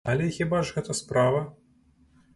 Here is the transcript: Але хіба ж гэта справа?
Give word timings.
Але 0.11 0.29
хіба 0.37 0.61
ж 0.69 0.73
гэта 0.77 0.97
справа? 1.01 1.45